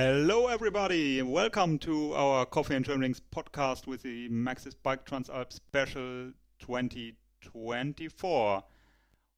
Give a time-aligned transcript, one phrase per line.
[0.00, 6.30] Hello, everybody, welcome to our Coffee and Germanwings podcast with the Maxxis Bike Transalp Special
[6.60, 8.62] 2024.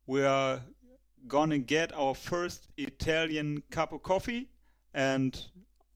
[0.06, 0.60] We are
[1.26, 4.50] gonna get our first Italian cup of coffee,
[4.92, 5.46] and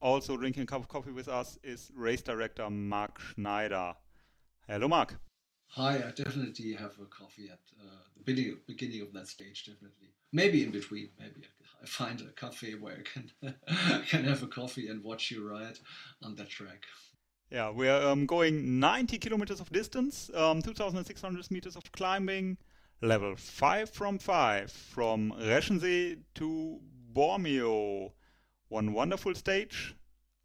[0.01, 3.93] also drinking a cup of coffee with us is race director Mark Schneider.
[4.67, 5.19] Hello, Mark.
[5.69, 10.09] Hi, I definitely have a coffee at uh, the beginning, beginning of that stage, definitely.
[10.31, 11.41] Maybe in between, maybe
[11.81, 13.55] I find a cafe where I can
[14.07, 15.77] can have a coffee and watch you ride
[16.23, 16.83] on that track.
[17.51, 22.57] Yeah, we're um, going 90 kilometers of distance, um, 2,600 meters of climbing,
[23.01, 26.79] level 5 from 5, from Reschensee to
[27.13, 28.11] Bormio.
[28.69, 29.95] One wonderful stage,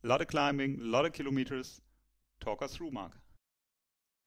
[0.04, 1.80] a lot of climbing, a lot of kilometers.
[2.40, 3.19] Talk us through, Mark.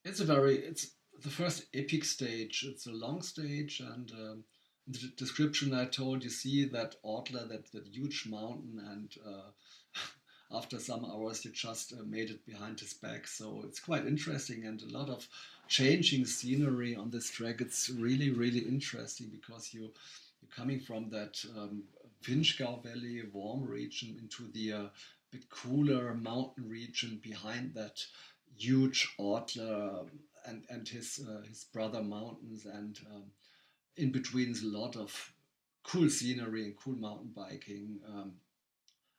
[0.06, 2.66] It's a very it's the first epic stage.
[2.68, 4.44] It's a long stage, and um,
[4.86, 9.52] the description I told you see that Ortler, that that huge mountain, and uh,
[10.58, 13.28] after some hours you just uh, made it behind his back.
[13.28, 15.26] So it's quite interesting and a lot of
[15.70, 17.62] changing scenery on this track.
[17.62, 19.94] It's really really interesting because you
[20.42, 21.84] you're coming from that um,
[22.26, 24.88] Valley warm region into the uh,
[25.32, 28.06] bit cooler mountain region behind that
[28.58, 30.08] huge Ortler
[30.46, 33.24] and and his uh, his brother mountains and um,
[33.98, 35.34] in between a lot of
[35.84, 38.34] cool scenery and cool mountain biking um,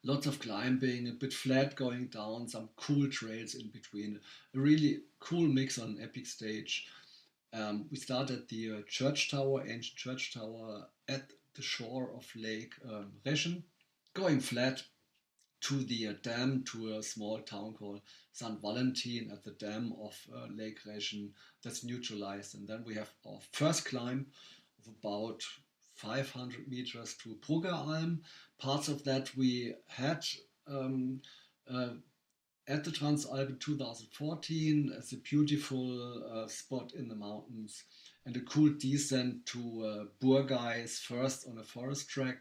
[0.05, 4.21] lots of climbing a bit flat going down some cool trails in between
[4.55, 6.87] a really cool mix on an epic stage.
[7.53, 12.27] Um, we start at the uh, church tower ancient church tower at the shore of
[12.37, 13.63] lake um, Reschen
[14.13, 14.83] going flat
[15.65, 18.61] to the uh, dam to a small town called St.
[18.61, 21.31] Valentin at the dam of uh, Lake Reschen
[21.63, 22.55] that's neutralized.
[22.55, 24.27] And then we have our first climb
[24.79, 25.43] of about
[25.95, 28.19] 500 meters to Bruggeralm.
[28.59, 30.23] Parts of that we had
[30.69, 31.23] um,
[31.71, 31.95] uh,
[32.69, 37.85] at the Transalp in 2014 as a beautiful uh, spot in the mountains
[38.27, 42.37] and a cool descent to uh, Burgeis first on a forest track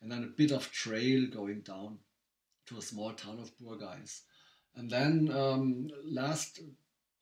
[0.00, 1.98] and then a bit of trail going down
[2.66, 4.22] to a small town of Burgeis.
[4.76, 6.60] And then um, last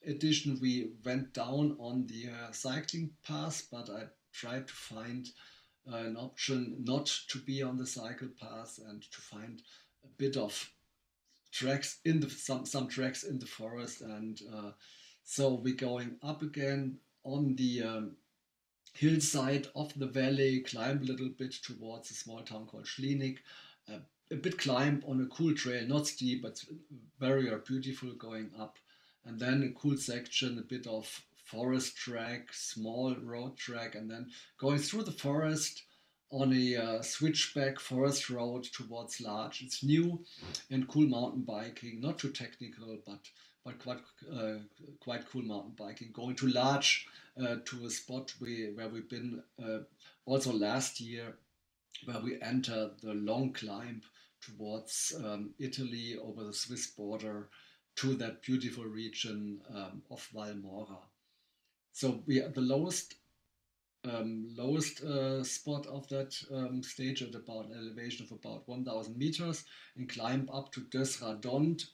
[0.07, 5.29] edition we went down on the uh, cycling path, but I tried to find
[5.91, 9.63] uh, an option not to be on the cycle path and to find
[10.05, 10.71] a bit of
[11.51, 14.71] tracks in the some some tracks in the forest and uh,
[15.23, 18.17] so we're going up again on the um,
[18.95, 23.39] hillside of the valley climb a little bit towards a small town called Schlinig
[24.33, 26.65] a bit climb on a cool trail, not steep, but
[27.21, 28.79] very beautiful going up.
[29.25, 34.31] And then a cool section, a bit of forest track, small road track, and then
[34.59, 35.83] going through the forest
[36.31, 39.63] on a uh, switchback forest road towards Laatsch.
[39.63, 40.25] It's new
[40.71, 43.21] and cool mountain biking, not too technical, but
[43.65, 44.01] but quite
[44.35, 44.55] uh,
[44.99, 46.11] quite cool mountain biking.
[46.13, 47.05] Going to Laatsch
[47.41, 49.81] uh, to a spot we, where we've been uh,
[50.25, 51.35] also last year,
[52.07, 54.03] where we enter the long climb
[54.43, 57.49] towards um, Italy over the Swiss border
[57.97, 60.99] to that beautiful region um, of Valmora.
[61.93, 63.15] So we are the lowest
[64.05, 69.17] um, lowest uh, spot of that um, stage at about an elevation of about 1,000
[69.17, 69.65] meters
[69.97, 71.85] and climb up to Döss Radond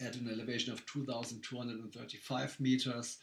[0.00, 3.18] at an elevation of 2,235 meters.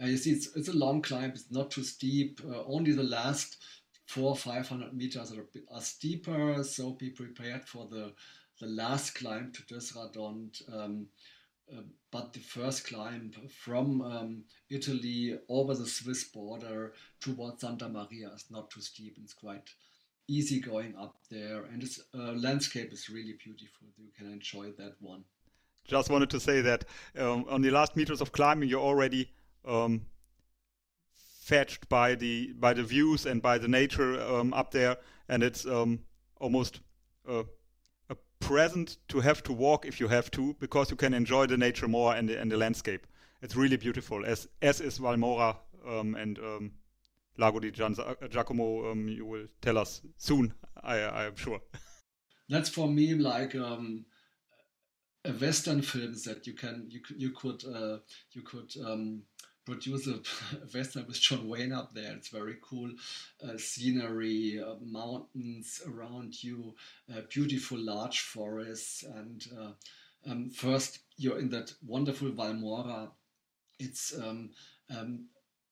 [0.00, 2.40] Uh, you see, it's, it's, a long climb, it's not too steep.
[2.48, 3.56] Uh, only the last
[4.06, 8.12] four, 500 meters are, are steeper, so be prepared for the,
[8.60, 10.62] the last climb to Döss Radond.
[10.72, 11.08] Um,
[11.70, 18.30] uh, but the first climb from um, Italy over the Swiss border towards Santa Maria
[18.34, 19.16] is not too steep.
[19.20, 19.68] It's quite
[20.28, 23.88] easy going up there, and its uh, landscape is really beautiful.
[23.98, 25.24] You can enjoy that one.
[25.84, 26.84] Just wanted to say that
[27.18, 29.30] um, on the last meters of climbing, you're already
[29.64, 30.06] um,
[31.46, 34.96] fetched by the by the views and by the nature um, up there,
[35.28, 36.00] and it's um,
[36.40, 36.80] almost
[37.28, 37.44] a,
[38.10, 41.56] a present to have to walk if you have to, because you can enjoy the
[41.56, 43.06] nature more and the, and the landscape.
[43.42, 45.56] It's really beautiful, as as is Valmora
[45.86, 46.72] um, and um,
[47.38, 47.94] Lago di San
[48.28, 48.90] Giacomo.
[48.90, 50.52] Um, you will tell us soon,
[50.82, 51.60] I I am sure.
[52.48, 54.04] That's for me like um,
[55.24, 57.98] a western film that you can you you could uh,
[58.32, 59.22] you could um,
[59.66, 60.20] produce a
[60.74, 62.12] western with John Wayne up there.
[62.14, 62.90] It's very cool
[63.44, 66.74] uh, scenery, uh, mountains around you,
[67.12, 69.72] uh, beautiful large forests, and uh,
[70.30, 73.10] um, first you're in that wonderful Valmora.
[73.78, 74.50] It's um,
[74.96, 75.26] um,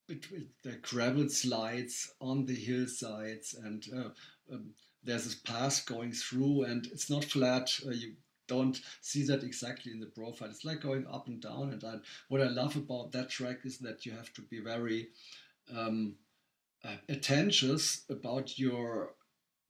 [0.07, 6.65] between the gravel slides on the hillsides, and uh, um, there's a path going through,
[6.65, 7.71] and it's not flat.
[7.87, 8.15] Uh, you
[8.47, 10.49] don't see that exactly in the profile.
[10.51, 11.71] It's like going up and down.
[11.73, 11.95] And I,
[12.29, 15.09] what I love about that track is that you have to be very
[15.75, 16.17] um,
[16.85, 19.15] uh, attentive about your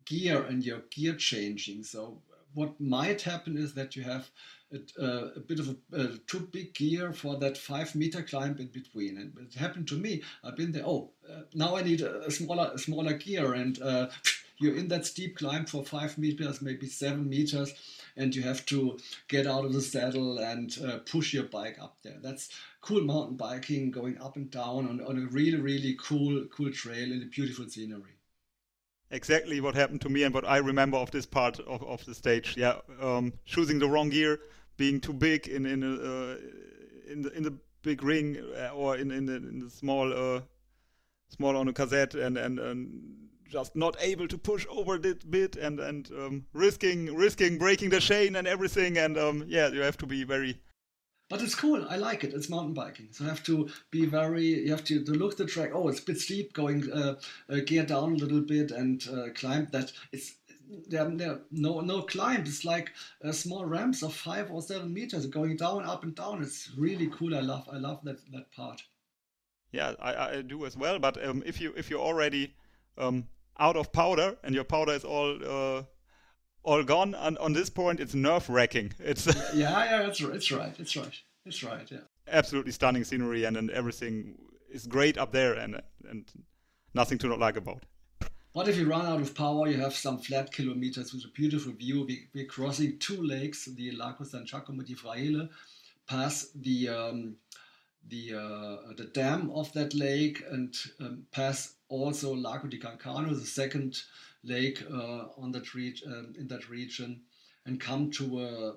[0.05, 1.85] gear and your gear changing.
[1.85, 2.23] So
[2.55, 4.31] what might happen is that you have
[4.73, 8.69] a, uh, a bit of a, too big gear for that five meter climb in
[8.69, 9.19] between.
[9.19, 10.23] And it happened to me.
[10.43, 10.87] I've been there.
[10.87, 14.09] Oh, uh, now I need a, a, smaller, smaller gear, and uh,
[14.59, 17.75] you're in that steep climb for five meters, maybe seven meters,
[18.17, 18.99] and you have to
[19.29, 22.19] get out of the saddle and uh, push your bike up there.
[22.23, 22.49] That's
[22.81, 27.12] cool mountain biking, going up and down on, on a really, really cool, cool trail
[27.12, 28.15] in a beautiful scenery
[29.11, 32.15] exactly what happened to me and what I remember of this part of, of the
[32.15, 32.56] stage.
[32.56, 34.41] Yeah, um, choosing the wrong gear,
[34.77, 36.37] being too big in in a, uh,
[37.11, 40.41] in the in the big ring uh, or in in the, in the small uh,
[41.29, 45.56] small on a cassette and, and and just not able to push over that bit
[45.56, 49.96] and and um, risking risking breaking the chain and everything and um, yeah you have
[49.99, 50.58] to be very
[51.31, 51.87] but it's cool.
[51.88, 52.35] I like it.
[52.35, 53.08] It's mountain biking.
[53.11, 55.70] So you have to be very, you have to, to look the track.
[55.73, 57.17] Oh, it's a bit steep, going uh,
[57.49, 59.91] uh, gear down a little bit and uh, climb that.
[60.12, 60.35] It's
[60.88, 62.43] there, there no no climb.
[62.43, 62.93] It's like
[63.25, 66.43] uh, small ramps of five or seven meters going down, up and down.
[66.43, 67.35] It's really cool.
[67.35, 68.82] I love I love that that part.
[69.73, 70.99] Yeah, I, I do as well.
[70.99, 72.55] But um, if you if you're already
[72.99, 73.26] um,
[73.59, 75.83] out of powder and your powder is all uh,
[76.62, 77.15] all gone.
[77.15, 78.93] And on this point, it's nerve wracking.
[78.99, 80.35] It's yeah, yeah, it's right.
[80.35, 80.75] It's right.
[80.79, 81.21] It's right.
[81.47, 81.91] It's right.
[81.91, 81.99] Yeah.
[82.27, 84.37] Absolutely stunning scenery, and, and everything
[84.71, 86.25] is great up there, and and
[86.95, 87.85] nothing to not like about.
[88.55, 91.73] But if you run out of power, you have some flat kilometers with a beautiful
[91.73, 92.05] view.
[92.06, 95.49] We, we're crossing two lakes, the Lago San Giacomo di Fraele,
[96.06, 97.37] past the um,
[98.09, 103.47] the uh, the dam of that lake, and um, pass also Lago di Cancano, the
[103.47, 104.03] second
[104.43, 107.23] lake uh, on that re- um, in that region,
[107.65, 108.75] and come to a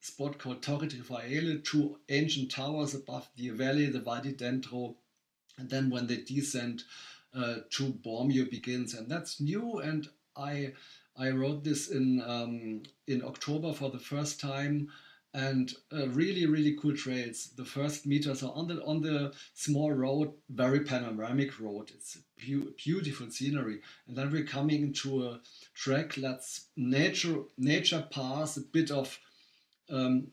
[0.00, 4.96] spot called Torre di two ancient towers above the valley, the Val di Dentro,
[5.56, 6.82] and then when they descend
[7.34, 9.78] uh, to Bormio begins, and that's new.
[9.78, 10.72] And I
[11.16, 14.88] I wrote this in um, in October for the first time
[15.34, 17.50] and uh, really really cool trails.
[17.56, 21.90] The first meters are on the on the small road very panoramic road.
[21.92, 23.80] It's be- beautiful scenery.
[24.06, 25.40] And then we're coming into a
[25.74, 29.18] track that's nature nature pass a bit of
[29.90, 30.28] um,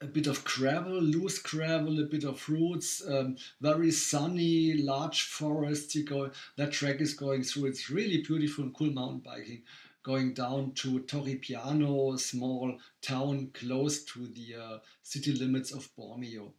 [0.00, 5.94] a bit of gravel, loose gravel, a bit of roots, um, very sunny, large forest.
[5.94, 7.66] You go, that track is going through.
[7.66, 9.62] It's really beautiful and cool mountain biking
[10.02, 15.88] going down to Torre Piano, a small town close to the uh, city limits of
[15.96, 16.52] Bormio.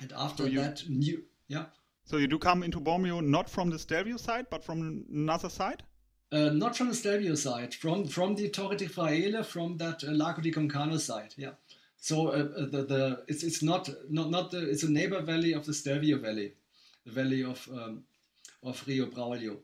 [0.00, 1.66] And after so you, that, new, yeah.
[2.04, 5.82] So you do come into Bormio not from the Stelvio side, but from another side?
[6.32, 10.12] Uh, not from the Stelvio side, from from the Torre di Fraele, from that uh,
[10.12, 11.54] Lago di Cancano side, yeah.
[11.96, 15.52] So uh, uh, the, the it's it's not not not the it's a neighbor valley
[15.52, 16.54] of the Stelvio Valley,
[17.04, 18.04] the valley of um,
[18.62, 19.56] of Rio Braulio,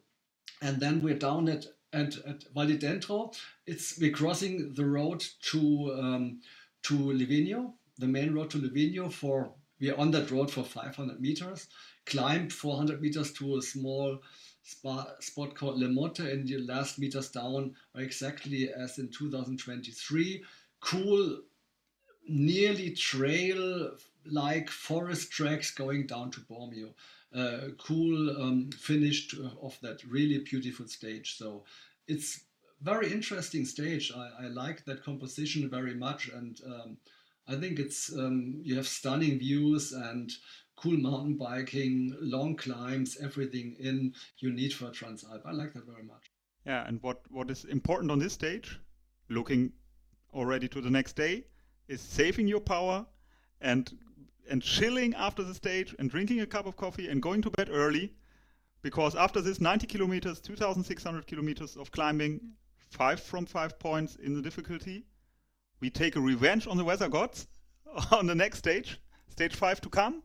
[0.61, 3.35] and then we're down at and at Val di Dentro,
[3.67, 6.41] it's we're crossing the road to um,
[6.85, 9.13] to Livigno, the main road to Livigno.
[9.13, 11.69] For we're on that road for 500 meters,
[12.07, 14.19] climb 400 meters to a small
[14.63, 20.43] spa, spot called Le Motte, and the last meters down are exactly as in 2023.
[20.81, 21.41] Cool,
[22.29, 23.93] nearly trail
[24.25, 26.95] like forest tracks going down to Bormio.
[27.37, 31.37] Uh, cool um, finish to, of that really beautiful stage.
[31.37, 31.65] So
[32.09, 32.41] it's
[32.81, 34.11] very interesting stage.
[34.17, 36.97] I, I like that composition very much, and um,
[37.47, 40.31] I think it's um, you have stunning views and
[40.77, 45.43] cool mountain biking, long climbs, everything in you need for Transalp.
[45.45, 46.31] I like that very much.
[46.67, 48.81] Yeah, and what what is important on this stage,
[49.29, 49.73] looking
[50.33, 51.45] already to the next day,
[51.89, 53.07] is saving your power
[53.61, 53.91] and
[54.51, 57.69] and chilling after the stage and drinking a cup of coffee and going to bed
[57.71, 58.13] early
[58.83, 62.41] because after this 90 kilometers, 2,600 kilometers of climbing,
[62.91, 65.05] five from five points in the difficulty,
[65.81, 67.49] we take a revenge on the weather gods
[68.13, 70.23] on the next stage, stage five to come,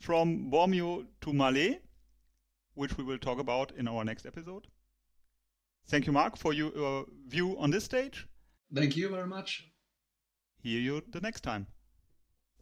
[0.00, 1.80] from Bormio to Malé,
[2.74, 4.66] which we will talk about in our next episode.
[5.88, 8.26] Thank you, Mark, for your uh, view on this stage.
[8.74, 9.66] Thank you very much.
[10.62, 11.66] Hear you the next time.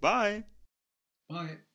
[0.01, 0.45] Bye.
[1.29, 1.66] Bye.